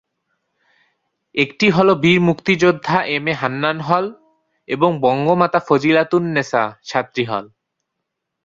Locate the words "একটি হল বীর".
1.35-2.19